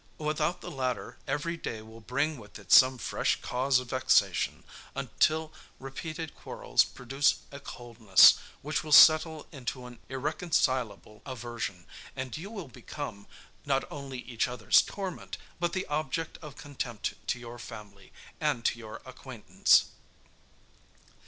Without 0.17 0.61
the 0.61 0.71
latter, 0.71 1.19
every 1.27 1.55
day 1.55 1.79
will 1.83 2.01
bring 2.01 2.39
with 2.39 2.57
it 2.57 2.71
some 2.71 2.97
fresh 2.97 3.39
cause 3.43 3.77
of 3.77 3.91
vexation, 3.91 4.63
until 4.95 5.53
repeated 5.77 6.33
quarrels 6.33 6.83
produce 6.83 7.41
a 7.51 7.59
coldness, 7.59 8.33
which 8.63 8.83
will 8.83 8.91
settle 8.91 9.45
into 9.51 9.85
an 9.85 9.99
irreconcilable 10.09 11.21
aversion, 11.23 11.85
and 12.15 12.35
you 12.35 12.49
will 12.49 12.67
become, 12.67 13.27
not 13.63 13.83
only 13.91 14.17
each 14.17 14.47
other's 14.47 14.81
torment, 14.81 15.37
but 15.59 15.73
the 15.73 15.85
object 15.85 16.39
of 16.41 16.57
contempt 16.57 17.13
to 17.27 17.37
your 17.37 17.59
family, 17.59 18.11
and 18.39 18.65
to 18.65 18.79
your 18.79 19.03
acquaintance. 19.05 19.91